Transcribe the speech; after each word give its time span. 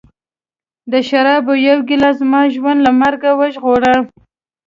د 0.91 0.93
شرابو 1.07 1.53
یوه 1.67 1.83
ګیلاس 1.89 2.15
زما 2.21 2.41
ژوند 2.53 2.79
له 2.85 2.91
مرګ 3.01 3.21
وژغوره 3.39 3.95